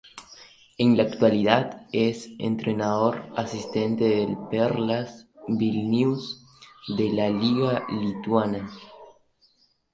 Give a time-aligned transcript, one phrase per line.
[0.79, 6.43] En la actualidad es entrenador asistente del Perlas Vilnius
[6.97, 8.67] de la liga lituana.